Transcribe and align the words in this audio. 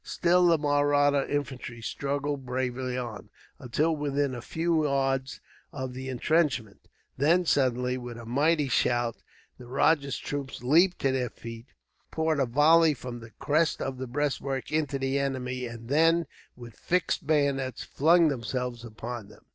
Still 0.03 0.47
the 0.47 0.57
Mahratta 0.57 1.29
infantry 1.31 1.79
struggled 1.79 2.43
bravely 2.43 2.97
on, 2.97 3.29
until 3.59 3.95
within 3.95 4.33
a 4.33 4.41
few 4.41 4.83
yards 4.85 5.39
of 5.71 5.93
the 5.93 6.09
entrenchments. 6.09 6.87
Then, 7.17 7.45
suddenly, 7.45 7.99
with 7.99 8.17
a 8.17 8.25
mighty 8.25 8.67
shout, 8.67 9.17
the 9.59 9.67
rajah's 9.67 10.17
troops 10.17 10.63
leaped 10.63 10.97
to 11.01 11.11
their 11.11 11.29
feet, 11.29 11.67
poured 12.09 12.39
a 12.39 12.47
volley 12.47 12.95
from 12.95 13.19
the 13.19 13.29
crest 13.29 13.79
of 13.79 13.99
the 13.99 14.07
breastwork 14.07 14.71
into 14.71 14.97
the 14.97 15.19
enemy; 15.19 15.67
and 15.67 15.87
then, 15.87 16.25
with 16.55 16.79
fixed 16.79 17.27
bayonets, 17.27 17.83
flung 17.83 18.27
themselves 18.29 18.83
upon 18.83 19.27
them. 19.27 19.45